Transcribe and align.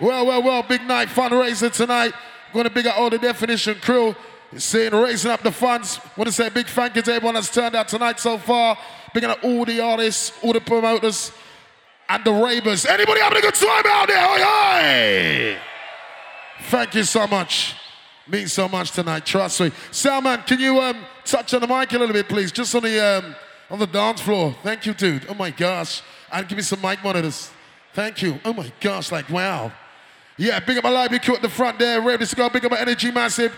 Well, 0.00 0.26
well, 0.26 0.42
well, 0.42 0.62
big 0.62 0.82
night 0.82 1.08
fundraiser 1.08 1.72
tonight. 1.72 2.14
Going 2.52 2.64
to 2.64 2.70
big 2.70 2.86
up 2.86 2.98
all 2.98 3.10
the 3.10 3.18
definition 3.18 3.74
crew. 3.80 4.14
Saying 4.56 4.92
raising 4.92 5.30
up 5.30 5.42
the 5.42 5.52
funds. 5.52 6.00
Want 6.16 6.28
to 6.28 6.32
say 6.32 6.48
big 6.48 6.66
thank 6.66 6.96
you 6.96 7.02
to 7.02 7.12
everyone 7.12 7.34
that's 7.34 7.50
turned 7.50 7.74
out 7.74 7.88
tonight 7.88 8.18
so 8.20 8.38
far. 8.38 8.78
Big 9.12 9.24
up 9.24 9.42
all 9.42 9.64
the 9.64 9.80
artists, 9.80 10.32
all 10.42 10.52
the 10.52 10.60
promoters, 10.60 11.32
and 12.08 12.24
the 12.24 12.32
ravers. 12.32 12.86
Anybody 12.86 13.20
having 13.20 13.38
a 13.38 13.40
good 13.42 13.54
time 13.54 13.82
out 13.86 14.08
there? 14.08 14.28
Oi, 14.28 15.54
oi! 15.54 15.58
Thank 16.62 16.94
you 16.94 17.04
so 17.04 17.26
much. 17.26 17.74
Means 18.26 18.52
so 18.52 18.68
much 18.68 18.92
tonight, 18.92 19.24
trust 19.26 19.60
me. 19.60 19.72
Salman, 19.90 20.42
can 20.42 20.60
you 20.60 20.80
um, 20.80 20.96
touch 21.24 21.54
on 21.54 21.60
the 21.60 21.66
mic 21.66 21.92
a 21.92 21.98
little 21.98 22.12
bit, 22.12 22.28
please? 22.28 22.52
Just 22.52 22.74
on 22.74 22.82
the 22.82 23.00
um, 23.00 23.34
on 23.70 23.78
the 23.78 23.86
dance 23.86 24.20
floor. 24.20 24.54
Thank 24.62 24.86
you, 24.86 24.94
dude. 24.94 25.26
Oh 25.28 25.34
my 25.34 25.50
gosh. 25.50 26.02
And 26.30 26.46
give 26.46 26.56
me 26.56 26.62
some 26.62 26.80
mic 26.80 27.02
monitors. 27.02 27.50
Thank 27.94 28.22
you. 28.22 28.38
Oh 28.44 28.52
my 28.52 28.70
gosh, 28.80 29.10
like 29.10 29.28
wow. 29.30 29.72
Yeah, 30.38 30.60
big 30.60 30.78
up 30.78 30.84
my 30.84 30.90
library 30.90 31.18
crew 31.18 31.34
at 31.34 31.42
the 31.42 31.48
front 31.48 31.80
there, 31.80 32.00
ready 32.00 32.24
to 32.24 32.36
go. 32.36 32.48
Big 32.48 32.64
up 32.64 32.70
my 32.70 32.78
energy 32.78 33.10
massive. 33.10 33.54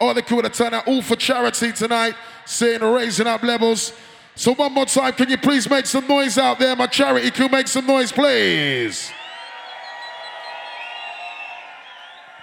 All 0.00 0.12
the 0.12 0.22
crew 0.22 0.42
that 0.42 0.52
turn 0.52 0.74
out, 0.74 0.88
all 0.88 1.00
for 1.00 1.14
charity 1.14 1.72
tonight, 1.72 2.16
saying 2.44 2.82
raising 2.82 3.28
up 3.28 3.44
levels. 3.44 3.92
So 4.34 4.52
one 4.52 4.72
more 4.72 4.84
time, 4.84 5.12
can 5.12 5.30
you 5.30 5.38
please 5.38 5.70
make 5.70 5.86
some 5.86 6.08
noise 6.08 6.36
out 6.36 6.58
there? 6.58 6.74
My 6.74 6.88
charity 6.88 7.30
crew, 7.30 7.48
make 7.48 7.68
some 7.68 7.86
noise, 7.86 8.10
please. 8.10 9.12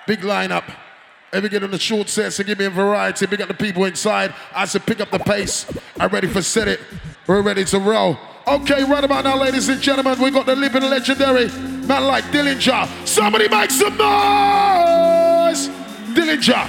Big 0.08 0.21
lineup. 0.21 0.63
Every 1.34 1.49
get 1.49 1.63
on 1.63 1.71
the 1.71 1.80
short 1.80 2.08
sets 2.08 2.40
and 2.40 2.48
give 2.48 2.60
me 2.60 2.66
a 2.66 2.70
variety. 2.70 3.26
Big 3.26 3.41
up 3.41 3.49
the 3.49 3.54
people 3.54 3.84
inside. 3.84 4.34
I 4.55 4.66
said 4.66 4.85
pick 4.85 5.02
up 5.02 5.12
the 5.12 5.20
pace. 5.20 5.66
I'm 5.99 6.10
ready 6.10 6.27
for 6.27 6.41
set 6.41 6.70
it. 6.70 6.80
We're 7.27 7.41
ready 7.41 7.66
to 7.66 7.80
roll. 7.80 8.18
Okay, 8.48 8.84
right 8.85 9.04
about 9.04 9.26
now, 9.26 9.38
ladies 9.38 9.68
and 9.70 9.82
gentlemen, 9.82 10.20
we 10.20 10.32
got 10.32 10.46
the 10.46 10.55
living 10.55 10.84
legendary 10.84 11.49
man 11.88 12.05
like 12.05 12.26
Dillinja. 12.26 12.88
Somebody 13.08 13.48
make 13.48 13.71
some 13.71 13.98
noise! 13.98 15.70
Dillinja. 16.13 16.67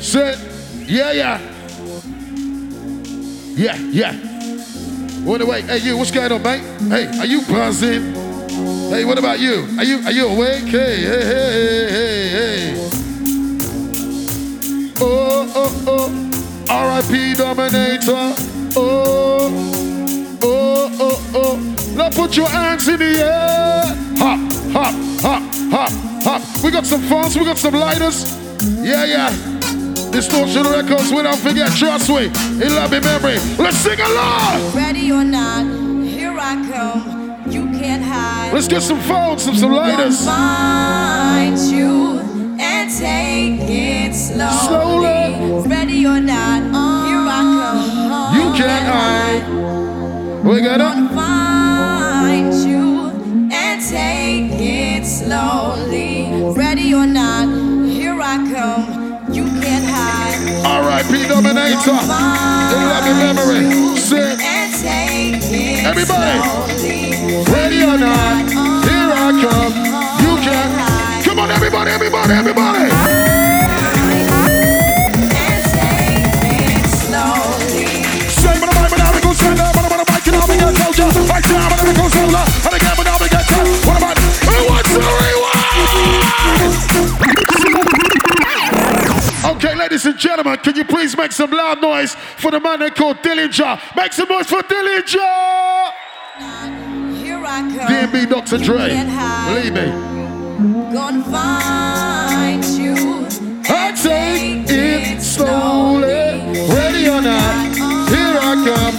Sit. 0.00 0.38
Yeah, 0.88 1.12
yeah. 1.12 1.40
Yeah, 3.56 3.76
yeah. 3.90 4.12
What 5.24 5.42
wait? 5.46 5.64
Hey, 5.64 5.78
you, 5.78 5.96
what's 5.96 6.10
going 6.10 6.30
on, 6.30 6.42
mate? 6.42 6.60
Hey, 6.88 7.18
are 7.18 7.26
you 7.26 7.40
buzzing? 7.42 8.14
Hey, 8.90 9.04
what 9.04 9.18
about 9.18 9.40
you? 9.40 9.66
Are 9.78 9.84
you 9.84 9.98
are 10.04 10.12
you 10.12 10.28
awake? 10.28 10.64
Hey, 10.64 11.00
hey, 11.00 11.24
hey, 11.24 11.88
hey, 11.90 12.28
hey. 12.28 12.90
Oh, 15.00 15.52
oh, 15.54 15.84
oh. 15.86 16.66
R.I.P. 16.68 17.34
Dominator. 17.34 18.34
Oh, 18.76 20.38
oh, 20.42 20.96
oh, 21.00 21.32
oh. 21.34 21.94
Now 21.96 22.10
put 22.10 22.36
your 22.36 22.48
hands 22.48 22.86
in 22.86 22.98
the 22.98 23.24
air. 23.24 24.05
Hop, 24.18 24.40
hop, 24.72 24.94
hop, 25.20 25.42
hop, 25.70 25.92
hop. 26.24 26.64
We 26.64 26.70
got 26.70 26.86
some 26.86 27.02
phones, 27.02 27.36
we 27.36 27.44
got 27.44 27.58
some 27.58 27.74
lighters. 27.74 28.36
Yeah, 28.82 29.04
yeah. 29.04 29.30
Distortion 30.10 30.64
Records, 30.64 31.10
we 31.12 31.22
don't 31.22 31.38
forget, 31.38 31.70
trust 31.72 32.08
me. 32.08 32.26
In 32.26 32.74
loving 32.74 33.02
memory. 33.04 33.38
Let's 33.58 33.76
sing 33.76 34.00
along. 34.00 34.72
Ready 34.74 35.12
or 35.12 35.24
not, 35.24 35.64
here 36.02 36.34
I 36.38 36.54
come. 36.72 37.50
You 37.50 37.66
can't 37.78 38.02
hide. 38.02 38.54
Let's 38.54 38.68
get 38.68 38.82
some 38.82 39.00
phones, 39.02 39.42
some, 39.42 39.54
some 39.54 39.72
lighters. 39.72 40.24
Find 40.24 41.58
you 41.58 42.20
and 42.58 42.90
take 42.90 43.68
it 43.68 44.14
slowly. 44.14 44.66
Slowly. 44.66 45.68
Ready 45.68 46.06
or 46.06 46.20
not, 46.20 46.62
here 47.06 47.26
I 47.28 47.42
come. 47.58 48.36
You 48.36 48.54
can't 48.56 48.86
hide. 48.86 50.44
We 50.44 50.60
got 50.62 50.80
slowly. 55.26 56.30
Ready 56.54 56.94
or 56.94 57.06
not, 57.06 57.46
here 57.88 58.18
I 58.22 58.36
come. 58.52 59.34
You 59.34 59.44
can't 59.60 59.84
hide. 59.84 60.38
R.I.P. 60.64 61.26
Dominator. 61.28 61.98
In 62.74 62.82
loving 62.92 63.18
memory. 63.26 63.96
Sit. 63.98 64.38
And 64.40 64.72
take 64.72 65.42
it 65.52 65.84
Everybody. 65.84 66.38
slowly. 66.40 67.44
Ready 67.52 67.82
or 67.82 67.98
not, 67.98 68.46
here 68.86 69.10
I 69.24 69.28
come. 69.42 69.72
You 70.22 70.32
can. 70.46 70.70
Hide. 70.78 71.24
Come 71.24 71.40
on, 71.40 71.50
everybody, 71.50 71.90
everybody, 71.90 72.32
everybody. 72.32 73.45
Okay, 89.46 89.74
ladies 89.74 90.04
and 90.06 90.18
gentlemen, 90.18 90.56
can 90.58 90.76
you 90.76 90.84
please 90.84 91.16
make 91.16 91.32
some 91.32 91.50
loud 91.50 91.80
noise 91.80 92.14
for 92.14 92.50
the 92.50 92.60
man 92.60 92.80
they 92.80 92.90
call 92.90 93.14
Dillinja? 93.14 93.80
Make 93.96 94.12
some 94.12 94.28
noise 94.28 94.46
for 94.46 94.60
Dillinja! 94.62 95.92
Here 97.22 97.42
I 97.44 97.60
come. 97.60 97.88
DMB 97.88 98.28
Dr. 98.28 98.56
You 98.58 98.64
Dre. 98.64 98.88
Believe 99.48 99.72
me. 99.72 100.92
Gonna 100.92 101.24
find 101.24 102.64
you. 102.64 102.94
I 103.68 103.92
take 103.92 104.68
it 104.68 105.22
slowly. 105.22 106.04
Ready 106.04 107.08
or 107.08 107.20
not, 107.22 107.66
here 108.08 108.38
I 108.40 108.54
come. 108.64 108.96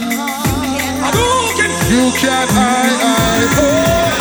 You 1.90 2.12
can't 2.20 2.50
hide. 2.52 3.00
hide. 3.00 4.14
Oh. 4.14 4.17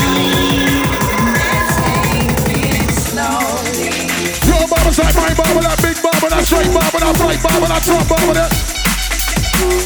Barber's 4.96 5.12
like 5.16 5.36
my 5.36 5.44
barber, 5.44 5.60
that 5.60 5.76
big 5.84 5.98
barber, 6.00 6.28
that 6.32 6.40
straight 6.40 6.72
barber, 6.72 7.00
that 7.04 7.12
right 7.20 7.36
barber, 7.44 7.68
that 7.68 7.84
top 7.84 8.08
barber, 8.08 8.32
that. 8.32 8.48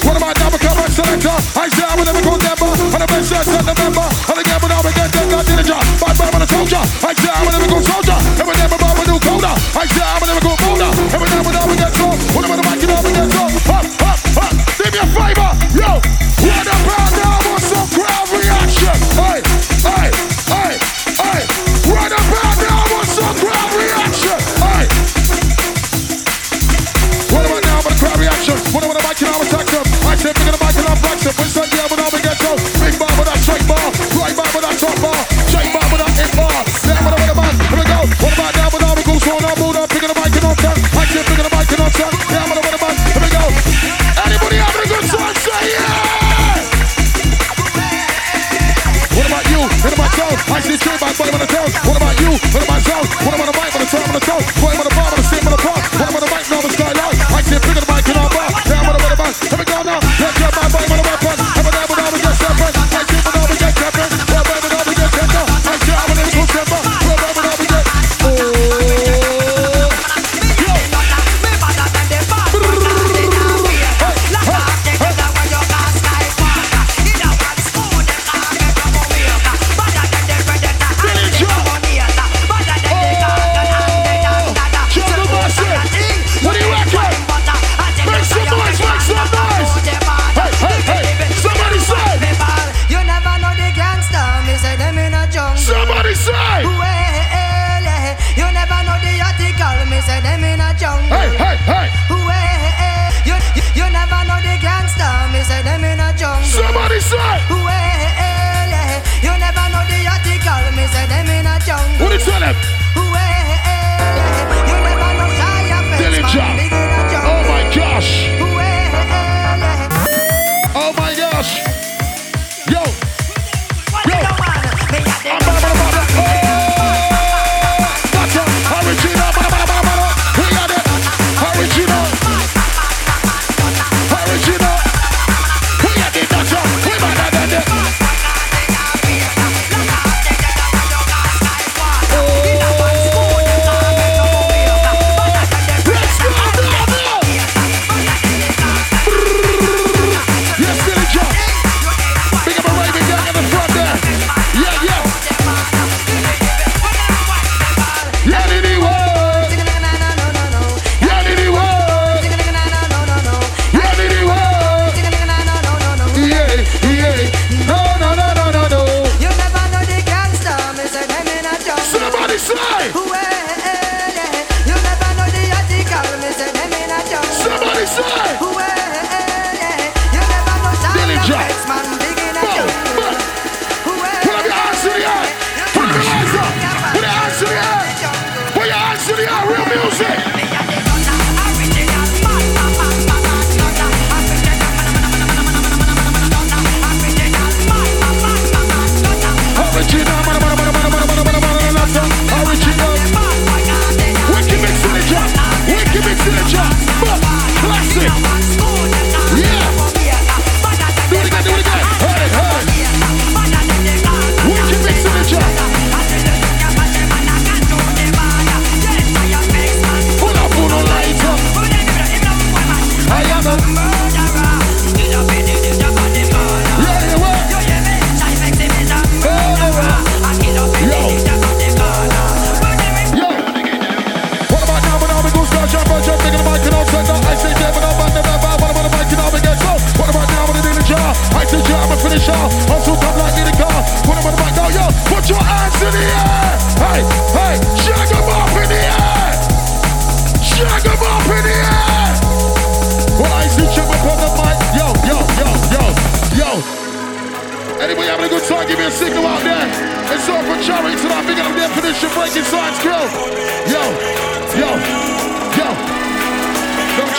What 0.06 0.14
am 0.14 0.22
I 0.22 0.30
now 0.38 0.54
become 0.54 0.78
a 0.78 0.86
selector? 0.86 1.34
I 1.58 1.66
say 1.66 1.82
I 1.82 1.98
will 1.98 2.06
never 2.06 2.22
go 2.22 2.38
never. 2.38 2.70
And 2.70 3.02
the 3.02 3.08
best 3.10 3.26
set 3.26 3.42
the 3.42 3.74
member. 3.74 4.06
And 4.06 4.38
again, 4.38 4.58
when 4.62 4.70
I 4.70 4.78
will 4.78 4.94
get 4.94 5.10
dead, 5.10 5.26
got 5.26 5.42
diligent. 5.50 5.82
Bad 5.98 6.14
barber, 6.14 6.38
the 6.38 6.46
soldier. 6.46 6.82
I 7.02 7.10
say 7.18 7.26
I 7.26 7.42
will 7.42 7.54
never 7.58 7.66
go 7.66 7.78
soldier. 7.82 8.18
And 8.38 8.46
when 8.46 8.54
never 8.54 8.78
barber, 8.78 9.02
do 9.02 9.18
colder. 9.18 9.54
I 9.74 9.84
say 9.90 9.98
I 9.98 10.14
will 10.14 10.30
never 10.30 10.42
go 10.46 10.54
bolder. 10.62 10.90
And 10.94 11.18
when 11.18 11.30
never, 11.34 11.50
never 11.58 11.74
get 11.74 11.99
What 52.40 52.64
about 52.64 52.64
you? 52.64 52.64
What 52.64 52.64
about 52.64 52.82
toes? 52.82 53.08
What 53.26 53.34
about 53.34 53.46
the 53.52 53.56
mic, 53.60 53.74
on 53.74 53.80
the 53.80 53.90
top 53.90 54.06
of 54.06 54.14
the 54.14 54.20
about 54.20 54.42
the 54.50 54.60
bar, 54.60 54.72
on 54.74 54.84
the 54.84 54.89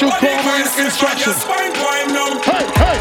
you 0.02 0.10
call 0.10 0.42
me 0.50 0.66
instructions. 0.82 1.46
Hey, 1.46 1.70
hey. 1.70 2.98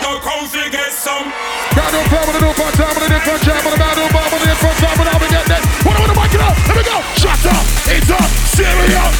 No 0.00 0.16
config 0.24 0.72
get 0.72 0.88
some. 0.92 1.28
Got 1.76 1.92
no 1.92 2.00
problem 2.08 2.32
with 2.32 2.40
the 2.40 2.48
new 2.48 2.54
part 2.56 2.72
time, 2.80 2.96
with 2.96 3.04
the 3.04 3.12
different 3.12 3.44
job, 3.44 3.60
with 3.60 3.76
the 3.76 3.88
new 3.92 4.08
bomb, 4.08 4.32
with 4.32 4.40
the 4.40 4.48
different 4.48 4.76
time, 4.80 4.96
with 4.96 5.08
all 5.12 5.20
we 5.20 5.28
get 5.28 5.44
that. 5.52 5.60
What 5.84 5.92
do 5.96 6.00
we 6.00 6.16
mic 6.16 6.32
it 6.32 6.40
up? 6.40 6.56
Here 6.64 6.76
we 6.80 6.84
go. 6.84 6.96
Shut 7.20 7.44
up. 7.44 7.64
It's 7.92 8.08
up. 8.08 8.24
Serious. 8.56 9.12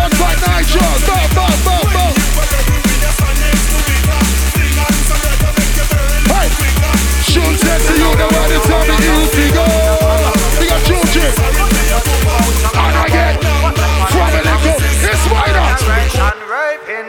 On 0.00 0.08
tight 0.16 0.40
night, 0.48 0.64
sure. 0.64 0.96
Bop, 1.04 1.28
bop, 1.36 1.52
bop, 1.60 1.84
bop. 1.92 2.14
Hey. 6.32 6.48
Shoot, 7.28 7.60
that's 7.60 7.84
you 7.92 7.98
know 8.00 8.33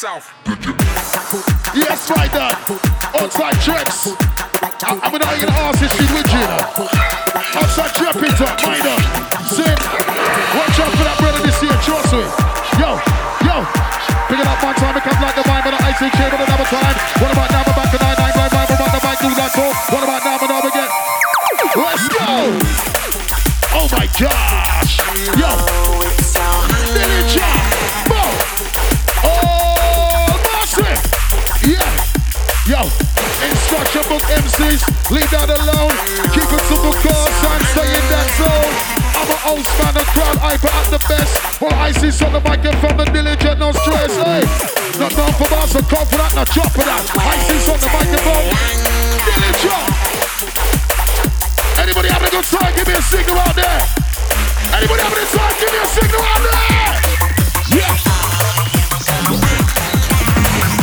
South. 0.00 0.32
Yes, 1.76 2.08
right 2.08 2.32
there. 2.32 2.56
Outside 3.20 3.52
trips. 3.60 4.16
I, 4.80 4.96
I'm 4.96 5.12
iron 5.12 5.28
even 5.36 5.52
asking 5.52 5.92
shit 5.92 6.08
with 6.16 6.24
you. 6.32 6.46
Outside 7.60 7.92
trip 7.92 8.16
into 8.16 8.48
minor. 8.64 8.96
Sit. 9.44 9.76
Watch 10.56 10.80
out 10.80 10.92
for 10.96 11.04
that 11.04 11.16
brother 11.20 11.44
this 11.44 11.60
year. 11.60 11.76
Trust 11.84 12.16
me. 12.16 12.24
Yo, 12.80 12.96
yo. 13.44 13.60
Pick 14.32 14.40
it 14.40 14.48
up 14.48 14.64
one 14.64 14.74
time. 14.80 14.96
It 14.96 15.04
comes 15.04 15.20
like 15.20 15.36
a 15.36 15.44
vine, 15.44 15.64
but 15.68 15.76
I 15.76 15.92
icy 15.92 16.08
chain, 16.16 16.32
another 16.32 16.64
time. 16.72 16.96
Old 39.50 39.66
span 39.66 39.96
of 39.98 40.06
crowd, 40.14 40.38
hyper 40.38 40.70
at 40.70 40.86
the 40.94 41.00
best. 41.10 41.34
Well, 41.58 41.74
I 41.74 41.90
see 41.90 42.14
of 42.14 42.30
the 42.30 42.40
microphone, 42.46 42.78
from 42.78 42.94
the 43.02 43.06
diligent, 43.10 43.58
no 43.58 43.74
stress. 43.74 44.14
Hey, 44.22 44.46
not 45.02 45.10
down 45.10 45.34
for 45.34 45.50
bars, 45.50 45.74
so 45.74 45.82
confident, 45.82 46.38
not 46.38 46.46
drop 46.54 46.70
of 46.70 46.86
that. 46.86 47.02
I 47.18 47.34
see 47.50 47.58
of 47.66 47.78
the 47.82 47.90
microphone, 47.90 48.46
diligent. 49.26 49.90
Anybody 51.82 52.08
having 52.14 52.30
a 52.30 52.34
good 52.38 52.46
time? 52.46 52.70
Give 52.78 52.86
me 52.86 52.94
a 52.94 53.02
signal 53.02 53.42
out 53.42 53.56
there. 53.58 53.82
Anybody 54.70 55.02
having 55.02 55.18
a 55.18 55.26
good 55.26 55.32
time? 55.34 55.54
Give 55.58 55.72
me 55.74 55.80
a 55.82 55.88
signal 55.98 56.22
out 56.22 56.42
there. 56.46 56.94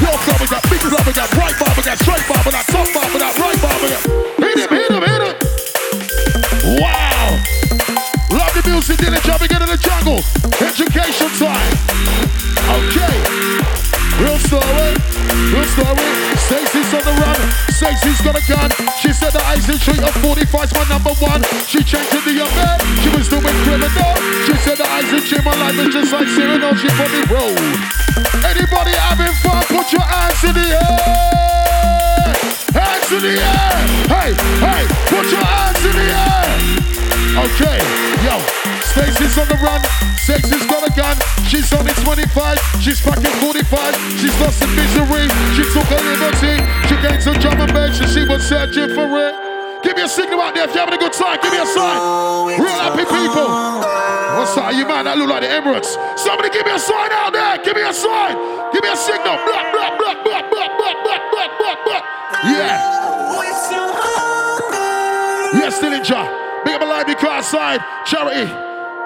Walk 0.03 0.27
up, 0.27 0.38
we 0.43 0.47
got 0.51 0.63
big 0.67 0.81
we 0.83 1.13
got 1.15 1.31
right 1.39 1.55
bar, 1.55 1.71
got 1.71 1.97
straight 2.03 2.25
bar, 2.27 2.41
we 2.43 2.51
got 2.51 2.67
top 2.67 2.88
bar, 2.91 3.07
we 3.15 3.19
got 3.19 3.31
right 3.39 3.59
bar, 3.63 3.75
we 3.79 3.88
got. 3.95 4.03
Hit 4.43 4.59
him, 4.59 4.69
hit 4.75 4.91
him, 4.91 5.03
hit 5.07 5.24
him. 5.24 5.36
Wow. 6.83 7.06
Music, 8.67 9.00
it 9.00 9.24
job, 9.24 9.39
we 9.39 9.47
get 9.47 9.62
in 9.63 9.71
the 9.71 9.79
jungle. 9.79 10.19
Education 10.59 11.31
time. 11.39 11.71
Okay. 12.67 13.15
Real 14.19 14.36
story, 14.43 14.91
real 15.55 15.67
story. 15.71 16.09
Stacey's 16.36 16.91
on 16.91 17.03
the 17.07 17.15
run. 17.15 17.39
Stacey's 17.71 18.19
got 18.19 18.36
a 18.36 18.43
gun. 18.43 18.67
She 19.00 19.13
said 19.13 19.31
the 19.31 19.43
in 19.55 19.79
street 19.79 20.03
of 20.03 20.12
45's 20.19 20.74
my 20.75 20.83
number 20.91 21.15
one. 21.24 21.41
She 21.63 21.79
changed 21.79 22.12
it 22.12 22.24
to 22.27 22.33
your. 22.33 22.50
She 23.05 23.09
was 23.15 23.29
doing 23.31 23.55
criminal. 23.63 24.12
She 24.43 24.55
said 24.59 24.75
the 24.75 24.88
in 25.15 25.21
street 25.21 25.45
my 25.45 25.55
life 25.55 25.77
is 25.79 25.93
just 25.93 26.12
like 26.12 26.27
Cyrano. 26.27 26.75
She 26.75 26.89
put 26.91 27.07
me 27.13 27.24
road. 27.31 27.55
Anybody 28.43 28.91
having 29.00 29.36
fun? 29.45 29.63
Put 29.71 29.93
your 29.93 30.03
hands 30.03 30.43
in 30.43 30.53
the 30.57 30.67
air. 30.75 32.36
Hands 32.75 33.09
in 33.15 33.21
the 33.21 33.36
air. 33.38 33.75
Hey, 34.12 34.33
hey, 34.59 34.83
put 35.07 35.31
your 35.31 35.56
Okay, 37.38 37.77
yo, 38.25 38.34
Stacey's 38.82 39.38
on 39.38 39.46
the 39.46 39.58
run. 39.62 39.77
Stacey's 40.17 40.65
got 40.65 40.82
a 40.82 40.91
gun. 40.98 41.15
She's 41.46 41.72
only 41.72 41.94
25. 42.01 42.58
She's 42.82 43.00
fucking 43.00 43.38
45. 43.39 43.94
She's 44.17 44.34
lost 44.41 44.65
in 44.65 44.74
misery. 44.74 45.29
She 45.53 45.63
took 45.70 45.86
a 45.86 46.00
liberty. 46.01 46.58
She 46.89 46.96
came 46.98 47.22
to 47.22 47.32
drum 47.38 47.62
and 47.62 47.72
bass 47.72 48.01
and 48.01 48.10
she 48.10 48.25
was 48.25 48.41
searching 48.41 48.89
for 48.98 49.06
it. 49.22 49.34
Give 49.86 49.96
me 49.96 50.01
a 50.01 50.10
signal 50.10 50.41
out 50.41 50.56
there 50.56 50.65
if 50.65 50.74
you're 50.74 50.82
having 50.82 50.98
a 50.98 50.98
good 50.98 51.13
time. 51.13 51.38
Give 51.39 51.53
me 51.53 51.62
a 51.62 51.65
sign. 51.70 52.58
Real 52.58 52.74
happy 52.74 53.06
people. 53.06 53.48
What's 54.36 54.58
that? 54.58 54.74
You 54.74 54.89
man 54.89 55.06
that 55.06 55.17
look 55.22 55.29
like 55.29 55.46
the 55.46 55.53
Emirates. 55.53 55.94
Somebody 56.17 56.50
give 56.50 56.65
me 56.65 56.74
a 56.74 56.82
sign 56.82 57.13
out 57.22 57.32
there. 57.38 57.62
Give 57.62 57.77
me 57.77 57.86
a 57.86 57.94
sign. 57.94 58.34
Give 58.74 58.82
me 58.82 58.89
a 58.89 58.98
signal. 58.98 59.38
Blah, 59.46 59.63
blah, 59.72 59.94
blah, 59.94 60.15
blah, 60.25 60.41
blah, 60.41 60.67
blah, 60.74 60.94
blah, 61.06 61.22
blah, 61.29 61.50
blah, 61.53 61.75
blah. 61.86 62.01
Yeah. 62.50 62.98
Yes, 65.53 65.79
Dillinja. 65.79 66.46
Big 66.67 66.75
up 66.75 66.83
a 66.83 66.91
live 66.91 67.07
crew 67.15 67.31
outside. 67.31 67.79
Charity. 68.03 68.43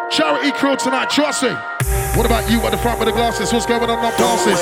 Charity 0.09 0.49
crew 0.57 0.73
tonight. 0.81 1.13
Trust 1.13 1.45
me. 1.45 1.53
What 2.17 2.25
about 2.25 2.49
you 2.49 2.57
at 2.65 2.73
the 2.73 2.81
front 2.81 2.97
with 2.97 3.05
the 3.05 3.13
glasses? 3.13 3.53
What's 3.53 3.69
going 3.69 3.85
on 3.85 4.01
up 4.01 4.17
passes? 4.17 4.57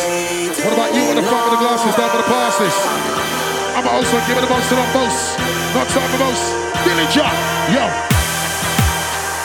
What 0.59 0.75
about 0.75 0.91
you 0.91 1.07
at 1.07 1.15
the 1.15 1.23
front 1.23 1.47
with 1.47 1.55
the 1.55 1.63
glasses? 1.63 1.95
Down 1.95 2.11
with 2.11 2.19
the 2.19 2.27
passes. 2.27 2.75
I'm 3.71 3.87
also 3.87 4.19
giving 4.27 4.43
the 4.43 4.51
most 4.51 4.67
to 4.67 4.75
them 4.75 4.91
most. 4.91 5.39
Not 5.79 5.87
time 5.95 6.11
for 6.11 6.27
most. 6.27 6.43
Dillinja. 6.83 7.23
Yo. 7.71 7.87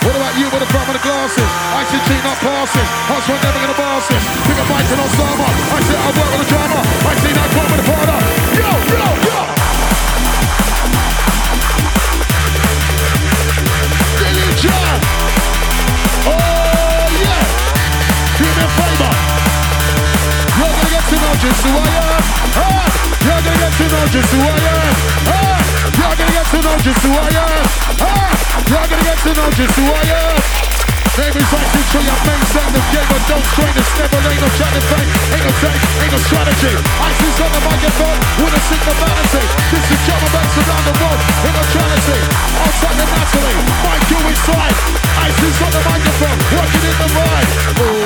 What 0.03 0.19
about 0.19 0.35
you 0.35 0.51
with 0.51 0.59
the 0.59 0.71
front 0.75 0.91
with 0.91 0.99
the 0.99 1.07
glasses? 1.07 1.47
I 1.47 1.87
see 1.95 2.03
cheat, 2.11 2.27
not 2.27 2.35
passes. 2.43 2.89
Hot 3.07 3.23
one 3.23 3.39
never 3.39 3.61
gonna 3.63 3.79
boss 3.79 4.03
this. 4.11 4.25
Pick 4.51 4.59
up 4.59 4.67
Mike 4.67 4.91
and 4.91 4.99
Osama. 4.99 5.47
I 5.47 5.79
said 5.79 5.99
I 6.03 6.11
work 6.11 6.31
with 6.35 6.43
the 6.43 6.51
drama. 6.51 6.81
I 7.07 7.15
see 7.23 7.31
that 7.31 7.51
one 7.55 7.69
with 7.71 7.79
the 7.79 7.87
partner. 7.87 8.19
Yo, 8.59 8.71
yo, 8.99 9.24
just 21.45 21.61
who 21.61 21.77
I 21.77 21.85
am. 21.85 22.25
Ah, 22.57 22.89
you're 23.21 23.43
gonna 23.45 23.61
get 23.61 23.73
to 23.77 23.85
know 23.93 24.05
just 24.09 24.31
who 24.33 24.41
I 24.41 24.57
am. 24.65 24.93
Ah, 25.29 25.61
you're 25.93 26.17
gonna 26.17 26.33
get 26.33 26.47
to 26.49 26.59
know 26.65 26.77
just 26.81 27.01
who 27.05 27.11
I 27.13 27.29
am. 27.37 27.65
Ah, 28.01 28.33
you're 28.65 28.89
gonna 28.89 29.05
get 29.05 29.19
to 29.29 29.31
know 29.37 29.49
just 29.53 29.77
who 29.77 29.85
I 29.93 30.05
am. 30.25 30.37
Name 31.15 31.37
is 31.37 31.51
like 31.53 31.71
to 31.71 31.81
show 31.93 32.01
your 32.01 32.19
main 32.27 32.43
set 32.49 32.67
the 32.73 32.81
game, 32.91 33.09
but 33.13 33.23
don't 33.29 33.45
strain 33.53 33.73
this. 33.77 33.89
Never 34.01 34.19
ain't 34.25 34.41
no 34.41 34.49
chatting 34.57 34.87
fake, 34.89 35.11
ain't 35.37 35.45
no 35.45 35.53
take, 35.61 35.81
ain't 36.01 36.13
no 36.17 36.21
strategy. 36.25 36.75
IC3 36.81 37.39
on 37.45 37.53
the 37.53 37.63
microphone 37.69 38.19
with 38.41 38.57
a 38.57 38.61
signal 38.65 38.97
vanity. 39.05 39.45
This 39.69 39.85
is 39.95 40.01
Jumbo 40.09 40.29
Banks 40.33 40.57
around 40.65 40.85
the 40.89 40.95
world 40.97 41.21
in 41.45 41.53
neutrality. 41.55 42.19
Outside 42.57 42.97
the 42.99 43.07
Natalie, 43.07 43.59
Mike 43.85 44.07
you 44.11 44.19
inside. 44.33 44.77
IC3 45.29 45.61
on 45.61 45.73
the 45.77 45.83
microphone, 45.93 46.39
working 46.57 46.85
in 46.89 46.97
the 47.05 47.09
ride. 47.15 47.51
Oh, 47.85 48.04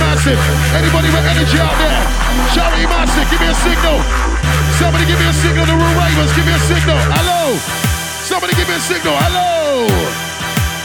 Massive. 0.00 0.40
Anybody 0.72 1.08
with 1.12 1.24
energy 1.28 1.60
out 1.60 1.76
there? 1.76 2.00
Charity 2.56 2.88
Massive, 2.88 3.28
give 3.28 3.40
me 3.40 3.48
a 3.52 3.56
signal. 3.60 4.00
Somebody 4.80 5.04
give 5.04 5.20
me 5.20 5.28
a 5.28 5.36
signal. 5.36 5.64
The 5.68 5.76
Real 5.76 5.94
Ravens, 6.00 6.32
give 6.32 6.46
me 6.48 6.56
a 6.56 6.62
signal. 6.64 6.96
Hello. 7.12 7.54
Somebody 8.24 8.56
give 8.56 8.68
me 8.68 8.76
a 8.76 8.80
signal. 8.80 9.12
Hello. 9.16 9.84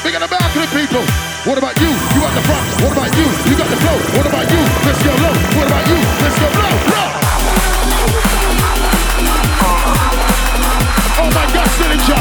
Big 0.03 0.13
on 0.15 0.21
the 0.21 0.27
balcony, 0.27 0.67
people. 0.75 1.03
What 1.47 1.57
about 1.57 1.79
you? 1.79 1.87
You 1.87 2.21
at 2.27 2.33
the 2.35 2.43
front. 2.43 2.65
What 2.83 2.91
about 2.91 3.11
you? 3.15 3.27
You 3.47 3.55
got 3.55 3.69
the 3.71 3.79
flow. 3.79 3.97
What 4.19 4.27
about 4.27 4.45
you? 4.51 4.61
Let's 4.83 5.01
go 5.01 5.13
low. 5.15 5.35
What 5.55 5.67
about 5.71 5.85
you? 5.87 5.97
Let's 6.19 6.37
go 6.37 6.47
low. 6.51 6.75
Low. 6.91 7.09
Oh 11.23 11.29
my 11.31 11.45
God, 11.55 11.69
Dillinja. 11.79 12.19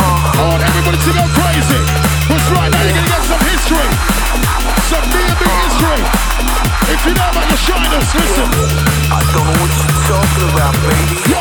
I 0.00 0.42
want 0.48 0.62
everybody 0.64 0.96
to 0.96 1.10
go 1.12 1.24
crazy. 1.36 2.07
Because 2.28 2.44
right 2.52 2.68
now 2.68 2.82
you're 2.84 2.92
gonna 2.92 3.08
get 3.08 3.24
some 3.24 3.40
history. 3.40 3.88
Some 4.84 5.00
D&B 5.08 5.42
history. 5.64 6.02
If 6.92 7.00
you 7.08 7.16
know 7.16 7.24
about 7.32 7.48
your 7.48 7.56
shiners, 7.56 8.04
listen. 8.04 8.48
I 9.08 9.24
don't 9.32 9.48
know 9.48 9.56
what 9.64 9.72
you're 9.72 9.96
talking 10.04 10.44
about, 10.52 10.76
baby. 10.84 11.24
Yo. 11.32 11.40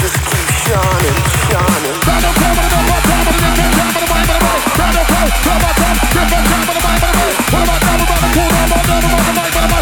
Just 0.00 0.16
keep 0.32 0.48
shining, 0.64 1.16
shining. 1.52 1.96
Round 2.08 2.24
of 2.24 2.32
time, 2.32 2.56
round 2.56 2.72
of 2.72 2.80
time, 2.80 3.12
round 3.12 3.28
of 3.28 3.36
different 3.44 3.76
time, 3.76 3.92
round 3.92 4.00
of 4.00 4.08
mind, 4.08 4.24
round 4.24 4.40
of 4.40 4.48
mind. 4.48 4.72
Round 4.72 4.96
of 4.96 5.04
time, 5.04 5.28
round 5.44 5.64
of 5.68 5.74
time, 5.76 5.96
different 6.00 6.46
time, 6.48 6.64
round 6.64 6.80
of 6.80 6.84
mind, 6.84 7.00
round 7.02 7.12
of 7.12 7.20
mind. 7.20 7.36
What 7.52 7.62
about 7.68 7.80
now, 7.84 8.00
about 8.00 8.20
the 8.24 8.28
cool, 8.32 8.48
round 8.48 8.72
about 8.72 8.88
now, 8.88 9.04
about 9.04 9.12
the 9.12 9.36
mind, 9.36 9.52
round 9.52 9.68
of 9.68 9.70
my 9.70 9.76
soul. 9.76 9.81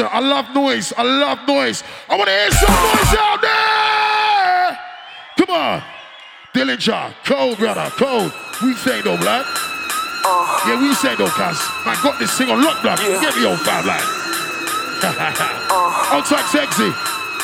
listen, 0.00 0.16
I 0.16 0.20
love 0.20 0.54
noise. 0.54 0.92
I 0.96 1.02
love 1.02 1.46
noise. 1.46 1.82
I 2.08 2.16
want 2.16 2.28
to 2.28 2.34
hear 2.34 2.50
some 2.50 2.72
noise 2.72 3.14
out 3.18 3.40
there. 3.42 4.78
Come 5.38 5.54
on. 5.54 5.82
Dillinja, 6.54 7.14
cold 7.24 7.58
brother, 7.58 7.90
cold. 7.94 8.32
We 8.62 8.74
say 8.74 9.00
no 9.04 9.16
black. 9.16 9.46
Uh, 9.46 10.28
uh-huh. 10.28 10.68
yeah, 10.68 10.76
we 10.80 10.92
say 10.94 11.14
no 11.16 11.26
cuz. 11.30 11.58
I 11.86 11.96
got 12.02 12.18
this 12.18 12.36
thing 12.36 12.50
on 12.50 12.62
lock 12.62 12.82
black. 12.82 12.98
Yeah. 13.00 13.20
Get 13.22 13.36
me 13.36 13.46
on 13.46 13.56
five 13.62 13.86
line. 13.86 14.04
I'm 15.00 16.24
so 16.24 16.36
sexy. 16.52 16.90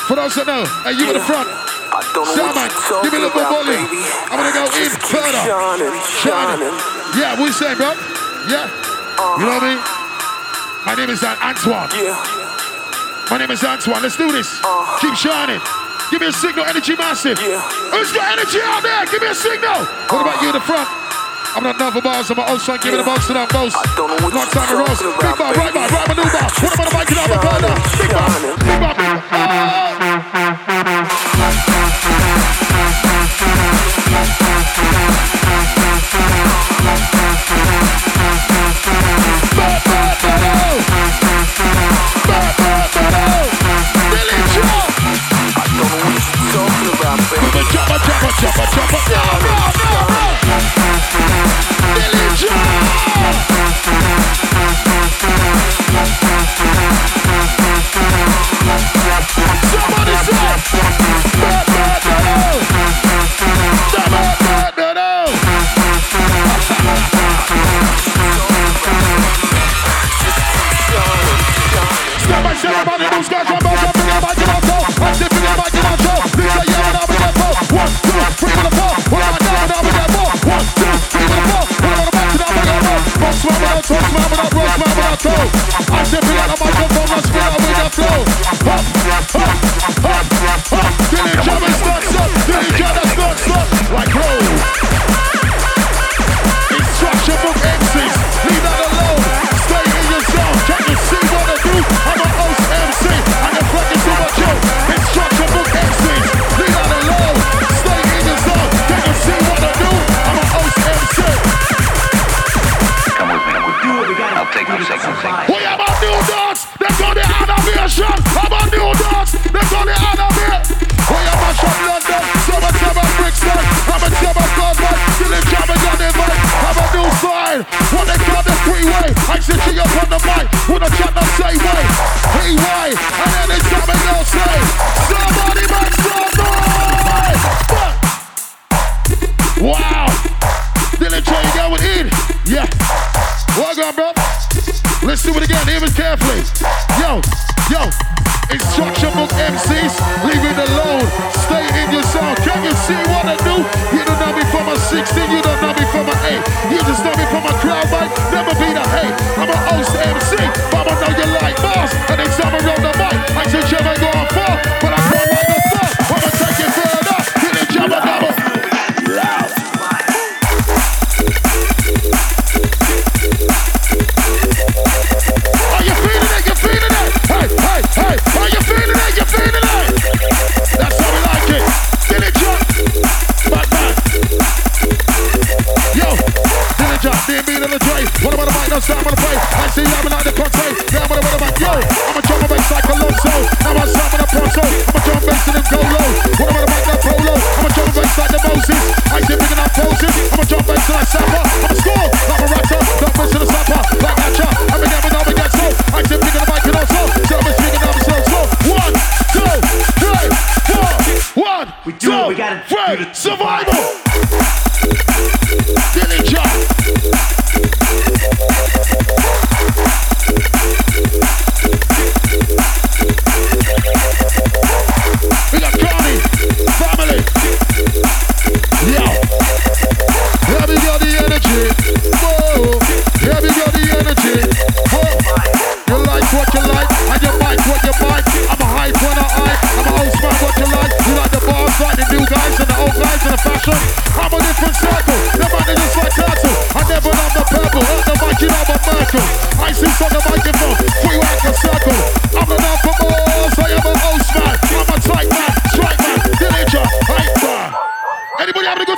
For 0.05 0.15
those 0.15 0.35
that 0.35 0.45
know, 0.45 0.63
hey, 0.85 0.93
you 0.93 1.09
yeah. 1.09 1.15
in 1.15 1.17
the 1.17 1.25
front. 1.25 1.49
I 1.89 2.03
don't 2.13 2.27
know 2.37 2.53
what 2.53 2.69
give 3.01 3.11
me 3.15 3.17
a 3.17 3.25
little 3.25 3.33
more. 3.33 3.63
I'm 3.65 4.37
gonna 4.37 4.53
go 4.53 4.69
in 4.77 4.91
further. 5.09 5.41
Shining, 5.41 5.95
shining. 6.21 6.75
Yeah, 7.17 7.33
we 7.41 7.49
say, 7.49 7.73
bro. 7.73 7.95
Yeah. 8.45 8.69
Uh, 9.17 9.41
you 9.41 9.47
know 9.47 9.57
uh-huh. 9.57 9.57
what 9.57 9.63
I 9.63 9.73
mean? 9.73 9.81
My 10.85 10.93
name 10.95 11.09
is 11.09 11.23
Antoine. 11.23 11.89
Yeah. 11.97 12.36
My 13.29 13.37
name 13.37 13.51
is 13.51 13.63
Antoine. 13.63 14.01
Let's 14.01 14.15
do 14.15 14.31
this. 14.31 14.47
Uh, 14.63 14.97
Keep 15.01 15.15
shining. 15.15 15.59
Give 16.09 16.21
me 16.21 16.27
a 16.27 16.31
signal, 16.31 16.63
energy 16.65 16.95
massive. 16.95 17.37
Yeah. 17.41 17.59
Who's 17.91 18.11
got 18.15 18.31
energy 18.39 18.59
out 18.63 18.81
there? 18.81 19.03
Give 19.11 19.21
me 19.21 19.27
a 19.27 19.35
signal. 19.35 19.83
Uh, 19.83 20.07
what 20.07 20.21
about 20.23 20.41
you 20.41 20.47
in 20.47 20.53
the 20.55 20.63
front? 20.63 20.87
I'm 21.55 21.63
not 21.63 21.77
known 21.77 21.91
for 21.91 22.01
bars. 22.01 22.31
I'm 22.31 22.39
an 22.39 22.45
old 22.47 22.61
son. 22.61 22.79
Give 22.81 22.93
me 22.93 22.99
the 22.99 23.03
most 23.03 23.27
of 23.27 23.35
that 23.35 23.51
most. 23.51 23.75
I 23.75 23.83
don't 23.97 24.07
know 24.07 24.19
what 24.23 24.33
Long 24.33 24.47
time 24.47 24.71
in 24.71 24.77
rows. 24.79 24.99
Big 25.03 25.35
bar, 25.35 25.51
right 25.59 25.73
bar, 25.73 25.89
right 25.91 26.07
maneuver. 26.07 26.39
What 26.63 26.71
about 26.71 26.87
the 26.87 26.95
mic? 26.95 27.07
Get 27.11 27.17
out 27.19 27.27
the 27.27 27.39
corner. 27.43 27.73
Big 27.99 28.11
bar, 28.15 28.29
big 28.39 28.79
bar. 28.79 30.06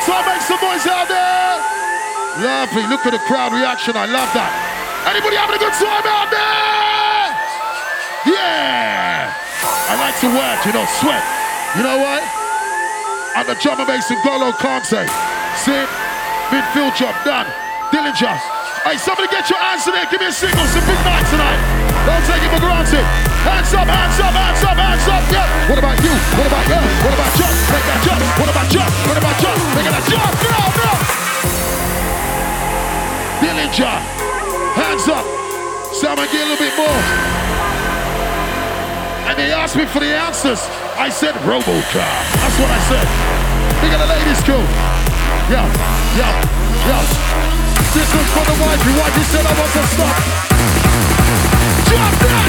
Come 0.10 0.26
make 0.26 0.42
some 0.42 0.58
noise 0.58 0.90
out 0.90 1.06
there. 1.06 1.54
Lovely. 2.42 2.82
Look 2.90 3.06
at 3.06 3.14
the 3.14 3.22
crowd 3.30 3.54
reaction. 3.54 3.94
I 3.94 4.10
love 4.10 4.34
that. 4.34 4.50
Anybody 5.06 5.38
having 5.38 5.54
a 5.54 5.62
good 5.62 5.78
time 5.78 6.02
out 6.02 6.34
there? 6.34 7.30
Yeah. 8.26 9.30
I 9.30 9.94
like 10.02 10.18
to 10.26 10.30
work, 10.34 10.66
you 10.66 10.74
know, 10.74 10.90
sweat. 10.98 11.22
You 11.78 11.86
know 11.86 12.02
what? 12.02 12.26
I'm 13.38 13.46
the 13.46 13.54
drummer 13.62 13.86
Mason 13.86 14.18
Golo 14.26 14.50
Conte. 14.58 15.06
See? 15.62 15.86
Midfield 16.50 16.98
job 16.98 17.14
done. 17.22 17.46
Dillinja. 17.94 18.34
Hey, 18.82 18.98
somebody 18.98 19.30
get 19.30 19.46
your 19.46 19.62
hands 19.62 19.86
in 19.86 19.94
there. 19.94 20.10
Give 20.10 20.18
me 20.18 20.26
a 20.26 20.34
single. 20.34 20.66
It's 20.66 20.74
a 20.74 20.82
big 20.90 20.98
night 21.06 21.26
tonight. 21.30 21.62
Don't 22.10 22.26
take 22.26 22.42
it 22.42 22.50
for 22.50 22.62
granted. 22.66 23.29
Hands 23.50 23.74
up, 23.74 23.90
hands 23.90 24.20
up, 24.22 24.34
hands 24.34 24.64
up, 24.64 24.78
hands 24.78 25.08
up. 25.10 25.24
Yeah. 25.34 25.70
What 25.70 25.80
about 25.82 25.98
you? 26.06 26.14
What 26.38 26.46
about 26.46 26.66
you? 26.70 26.82
What 27.02 27.14
about 27.18 27.32
jump? 27.34 27.56
Make 27.74 27.86
that 27.90 28.00
jump. 28.06 28.22
What 28.38 28.50
about 28.54 28.68
jump? 28.70 28.92
What 29.10 29.18
about 29.18 29.36
jump? 29.42 29.60
Make 29.74 29.90
that 29.90 30.06
jump. 30.06 30.34
No, 30.46 30.62
no. 30.78 30.92
Dillinja. 33.42 33.94
Hands 34.78 35.06
up. 35.10 35.26
Someone 35.98 36.30
get 36.30 36.46
a 36.46 36.54
little 36.54 36.62
bit 36.62 36.74
more. 36.78 37.02
And 39.30 39.38
they 39.38 39.52
asked 39.52 39.76
me 39.76 39.86
for 39.86 40.00
the 40.00 40.14
answers. 40.14 40.62
I 40.98 41.10
said 41.10 41.34
Robocar. 41.46 42.14
That's 42.38 42.58
what 42.62 42.70
I 42.70 42.80
said. 42.86 43.08
Big 43.82 43.94
of 43.94 44.00
the 44.02 44.10
ladies 44.10 44.42
crew. 44.46 44.62
Yo, 45.50 45.62
yo, 46.18 46.30
yo. 46.86 46.98
This 47.94 48.10
one's 48.14 48.30
for 48.34 48.46
the 48.46 48.58
wifey. 48.62 48.94
Wifey 48.98 49.24
said 49.34 49.46
I 49.46 49.54
want 49.58 49.72
to 49.74 49.84
stop. 49.90 50.18
Drop 51.90 52.14
that, 52.22 52.49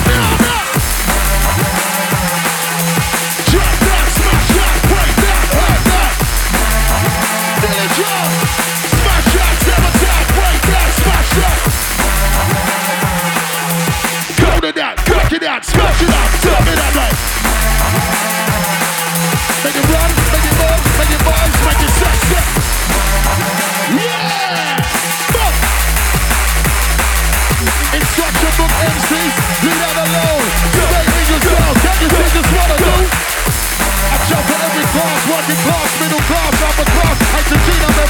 class, 34.92 35.28
working 35.28 35.60
class, 35.62 36.00
middle 36.00 36.20
class, 36.20 36.62
upper 36.62 36.90
class. 36.90 37.09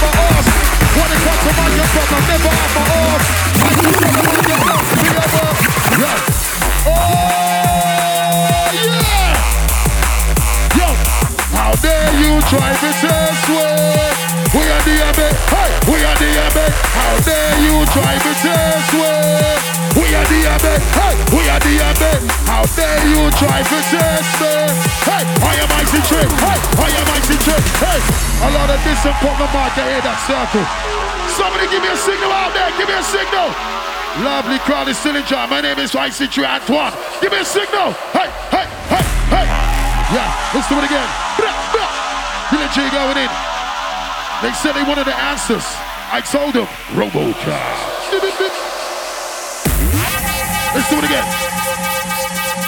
Asked. 0.02 0.48
When 0.96 1.10
it 1.12 1.20
comes 1.24 1.42
to 1.44 1.52
my 1.60 1.68
young 1.76 1.92
I 2.10 2.20
never 2.28 2.52
have 2.60 2.72
my 2.74 2.84
wanna 2.88 3.10
wanna. 3.10 4.80
Oh, 6.86 7.00
how 11.52 11.72
dare 11.82 12.12
you 12.20 12.40
try 12.48 12.72
to 12.72 12.90
test 13.00 13.19
How 16.94 17.14
dare 17.26 17.56
you 17.62 17.76
try 17.90 18.14
to 18.14 18.33
test 18.42 18.90
way? 18.94 19.56
We 19.98 20.06
are 20.14 20.26
the 20.30 20.40
MA, 20.61 20.74
hey, 20.96 21.14
we 21.35 21.42
are 21.50 21.61
the 21.61 21.74
MA. 21.98 22.12
How 22.46 22.64
dare 22.78 23.02
you 23.11 23.28
try 23.38 23.61
to 23.62 23.78
test 23.90 24.30
me? 24.38 24.54
Hey, 25.06 25.24
I 25.26 25.54
am 25.61 25.70
IC3, 25.70 26.12
hey, 26.22 26.59
I 26.78 26.88
am 26.94 27.06
IC3, 27.18 27.48
hey. 27.83 28.00
A 28.40 28.48
lot 28.56 28.70
of 28.70 28.80
and 28.80 29.16
put 29.20 29.35
the 29.37 29.48
hear 29.85 30.00
that 30.00 30.18
circle. 30.24 30.64
Somebody 31.37 31.68
give 31.68 31.83
me 31.83 31.90
a 31.92 31.98
signal 31.98 32.33
out 32.33 32.52
there, 32.56 32.70
give 32.78 32.88
me 32.88 32.96
a 32.96 33.04
signal. 33.04 33.50
Lovely 34.24 34.59
crowd 34.66 34.88
is 34.88 34.98
still 34.98 35.14
in 35.14 35.24
jam. 35.26 35.50
My 35.50 35.61
name 35.61 35.78
is 35.78 35.92
IC3 35.92 36.42
Antoine. 36.42 36.94
Give 37.22 37.30
me 37.30 37.38
a 37.38 37.44
signal. 37.44 37.92
Hey, 38.11 38.26
hey, 38.50 38.66
hey, 38.90 39.04
hey. 39.30 39.46
Yeah, 40.11 40.54
let's 40.54 40.68
do 40.68 40.74
it 40.78 40.85
again. 40.85 41.30
G 42.74 42.88
going 42.90 43.18
in. 43.18 43.30
They 44.42 44.52
said 44.52 44.74
they 44.74 44.85
wanted 44.85 45.06
the 45.06 45.14
answers. 45.14 45.66
I 46.12 46.20
told 46.20 46.59
him. 46.59 46.66
Robocar. 46.99 47.70
Let's 50.75 50.90
do 50.90 50.99
it 50.99 51.07
again. 51.07 51.23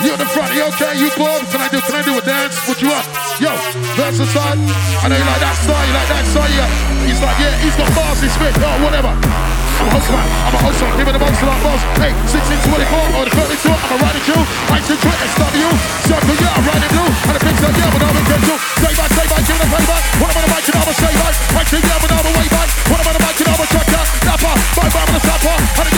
You 0.07 0.15
at 0.15 0.19
the 0.19 0.31
front, 0.31 0.55
you 0.55 0.63
okay? 0.71 0.95
You 0.95 1.11
bored? 1.19 1.43
Can 1.51 1.61
I 1.61 1.67
do 1.67 1.81
can 1.83 1.95
I 1.95 2.03
do 2.03 2.19
a 2.19 2.23
dance? 2.23 2.55
What 2.67 2.81
you 2.81 2.87
want? 2.87 3.07
Yo, 3.43 3.51
versatile. 3.99 4.59
I 5.03 5.09
know 5.11 5.19
you 5.19 5.27
like 5.27 5.43
that 5.43 5.59
style, 5.59 5.87
you 5.87 5.95
like 5.95 6.11
that 6.11 6.27
style, 6.31 6.55
yeah. 6.55 6.71
He's 7.07 7.23
like, 7.23 7.39
yeah, 7.39 7.55
he's 7.59 7.75
got 7.75 7.91
bars, 7.95 8.23
he's 8.23 8.33
spit, 8.35 8.55
oh, 8.63 8.79
whatever. 8.83 9.52
I'm 9.83 9.91
a 9.91 9.99
man, 9.99 10.31
I'm 10.47 10.55
a 10.55 10.71
man, 10.71 10.95
give 10.95 11.09
it 11.11 11.15
the 11.15 11.19
to 11.19 11.47
that 11.51 11.59
boss. 11.59 11.83
Hey, 11.99 12.15
1624 12.31 13.19
or 13.19 13.25
the 13.27 13.35
32, 13.35 13.67
I'm 13.67 13.91
a 13.91 13.97
riding 13.99 14.23
Q. 14.23 14.31
I 14.71 14.79
should 14.79 15.01
quit 15.03 15.19
SW. 15.27 15.71
Circle, 16.07 16.37
yeah, 16.39 16.55
I'm 16.55 16.65
riding 16.71 16.93
blue. 16.95 17.11
And 17.27 17.35
the 17.35 17.43
picture, 17.43 17.67
yeah, 17.67 17.91
but 17.91 18.03
I'm 18.07 18.15
in 18.15 18.27
control. 18.31 18.59
Say 18.79 18.93
back, 18.95 19.11
say 19.11 19.27
back, 19.27 19.43
give 19.43 19.59
it 19.59 19.67
a 19.67 19.69
payback. 19.75 20.03
When 20.23 20.31
I'm 20.31 20.39
on 20.39 20.45
the 20.47 20.51
mic, 20.55 20.67
and 20.71 20.77
I'm 20.79 20.87
a 20.87 20.95
say 20.95 21.15
back. 21.19 21.35
To 21.67 21.77
yeah, 21.83 21.99
but 21.99 22.11
I'm 22.15 22.27
a 22.27 22.33
way 22.39 22.49
back. 22.53 22.69
When 22.87 22.99
I'm 23.03 23.09
on 23.11 23.15
the 23.19 23.23
mic, 23.27 23.41
and 23.43 23.49
I'm 23.51 23.59
a 23.59 23.67
tracker. 23.67 24.03
Napper, 24.23 24.55
bye 24.79 24.87
bye, 24.87 25.03
I'm 25.03 25.17
a 25.17 25.19
sapper. 25.19 25.92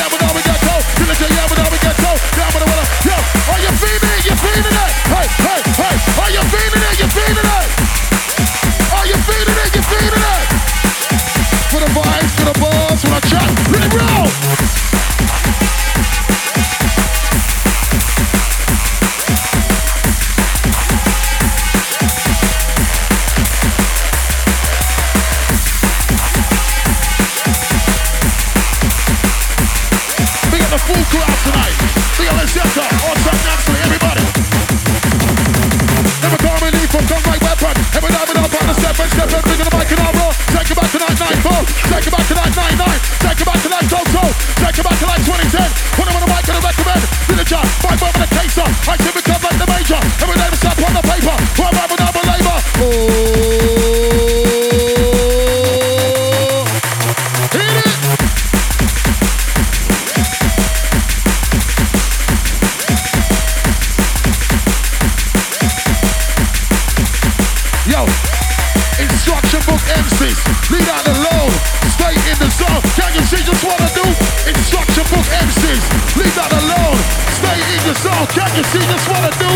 Just 79.04 79.20
I 79.20 79.28
do? 79.36 79.52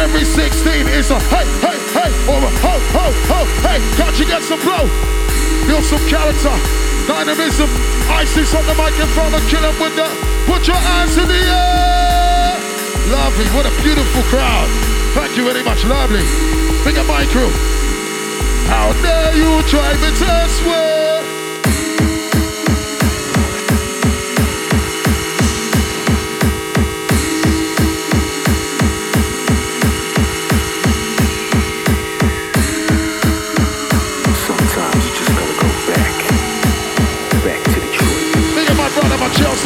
Every 0.00 0.24
16 0.24 0.88
is 0.88 1.10
a 1.10 1.20
hey, 1.28 1.44
hey, 1.60 1.76
hey, 1.92 2.10
or 2.24 2.40
a 2.40 2.50
ho, 2.64 2.74
ho, 2.96 3.06
ho, 3.28 3.40
hey. 3.60 3.80
Can't 4.00 4.16
you 4.18 4.24
get 4.24 4.42
some 4.42 4.60
flow? 4.60 4.88
Build 5.68 5.84
some 5.84 6.00
character, 6.08 6.54
dynamism. 7.04 7.68
IC3 8.08 8.58
on 8.58 8.64
the 8.64 8.74
microphone, 8.80 9.34
and 9.34 9.44
kill 9.52 9.68
with 9.76 9.92
the. 9.92 10.08
Put 10.48 10.66
your 10.66 10.80
hands 10.80 11.18
in 11.18 11.28
the 11.28 11.36
air. 11.36 12.56
Lovely, 13.12 13.44
what 13.52 13.66
a 13.68 13.74
beautiful 13.84 14.22
crowd. 14.32 14.68
Thank 15.12 15.36
you 15.36 15.44
very 15.44 15.62
much, 15.62 15.84
lovely. 15.84 16.24
Big 16.84 16.96
up 16.96 17.06
my 17.06 17.26
crew. 17.28 17.52
How 18.72 18.92
dare 19.04 19.36
you 19.36 19.60
try 19.68 19.92
to 19.92 20.10
test 20.16 20.64
way? 20.64 21.17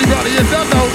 Chelsea 0.02 0.10
brother, 0.10 0.30
you 0.30 0.42
don't 0.50 0.70
know. 0.70 0.88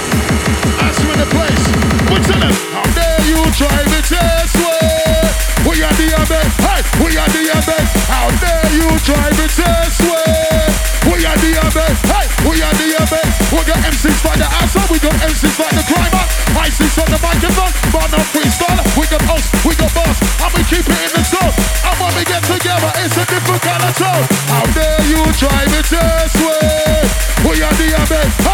In 0.98 1.18
the 1.20 1.28
place. 1.30 1.64
What's 2.10 2.28
in 2.28 2.42
it? 2.42 2.56
How 2.74 2.84
dare 2.92 3.22
you 3.24 3.38
try 3.54 3.70
to 3.70 4.00
test 4.02 4.56
way? 4.58 5.22
We 5.64 5.80
are 5.80 5.94
the 5.94 6.10
MA. 6.26 6.42
Hey, 6.58 6.80
we 7.00 7.16
are 7.16 7.28
the 7.30 7.42
MA. 7.48 7.78
How 8.10 8.28
dare 8.42 8.68
you 8.74 8.88
try 9.06 9.30
to 9.30 9.46
test 9.46 10.02
way? 10.02 10.66
We 11.06 11.24
are 11.24 11.38
the 11.38 11.54
MA. 11.70 11.86
Hey, 12.10 12.26
we 12.44 12.60
are 12.60 12.74
the 12.74 12.88
MA. 13.08 13.22
We 13.54 13.60
got 13.64 13.78
MCs 13.86 14.24
like 14.26 14.40
the 14.42 14.48
outside, 14.50 14.90
we 14.90 14.98
got 14.98 15.14
MCs 15.22 15.56
like 15.56 15.76
the 15.76 15.84
climber. 15.86 16.24
IC3 16.58 16.98
on 16.98 17.08
the 17.14 17.20
microphone, 17.22 17.72
but 17.94 18.08
no 18.10 18.20
freestyle. 18.34 18.82
We 18.98 19.06
got 19.06 19.22
us, 19.30 19.46
we 19.64 19.72
got 19.78 19.92
boss, 19.94 20.18
and 20.18 20.50
we 20.52 20.62
keep 20.66 20.84
it 20.84 21.00
in 21.06 21.12
the 21.14 21.22
zone. 21.24 21.54
And 21.86 21.96
when 22.00 22.12
we 22.18 22.24
get 22.26 22.42
together, 22.42 22.90
it's 23.00 23.16
a 23.16 23.24
different 23.24 23.62
kind 23.62 23.84
of 23.86 23.94
tone. 23.94 24.26
How 24.50 24.66
dare 24.74 25.04
you 25.06 25.22
try 25.38 25.64
to 25.64 25.80
test 25.86 26.36
way? 26.42 27.06
We 27.46 27.62
are 27.62 27.72
the 27.78 27.88
best 28.10 28.47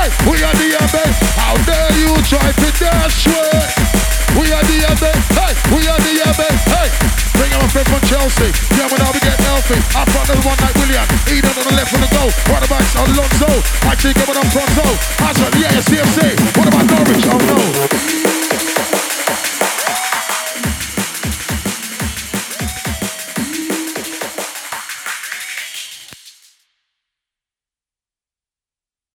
the 0.74 0.86
best. 0.90 1.18
How 1.38 1.54
dare 1.62 1.92
you 1.98 2.10
try 2.26 2.50
to 2.50 2.68
dash 2.74 3.26
way? 3.30 3.62
We 4.34 4.50
are 4.50 4.64
the 4.66 4.82
best. 4.98 5.26
Hey, 5.38 5.54
we 5.70 5.86
are 5.86 6.00
the 6.02 6.14
best. 6.34 6.64
Hey, 6.66 6.88
bring 7.38 7.50
him 7.54 7.62
a 7.62 7.68
friend 7.70 7.86
from 7.86 8.02
Chelsea. 8.02 8.50
Yeah, 8.74 8.90
when 8.90 8.98
I 8.98 9.10
we 9.14 9.20
get 9.22 9.38
healthy. 9.46 9.78
I 9.94 10.02
front 10.10 10.26
the 10.26 10.42
one 10.42 10.58
like 10.58 10.74
Willian. 10.74 11.06
Eden 11.30 11.54
on 11.54 11.64
the 11.70 11.74
left 11.78 11.92
with 11.94 12.02
the 12.02 12.10
goal. 12.10 12.30
Right 12.50 12.64
about 12.66 12.82
Alonso. 13.06 13.50
Actually, 13.86 14.14
coming 14.18 14.38
up 14.38 14.48
Pronto. 14.50 14.86
Hazard, 15.22 15.54
yeah, 15.62 15.78
CFC. 15.78 16.34
What 16.58 16.66
about 16.66 16.86
Norwich? 16.90 17.24
Oh 17.30 17.38
no. 17.38 18.23